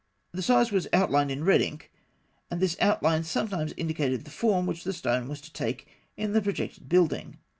[0.31, 1.91] The size was outlined in red ink,
[2.49, 6.41] and this outline sometimes indicated the form which the stone was to take in the
[6.41, 7.37] projected building.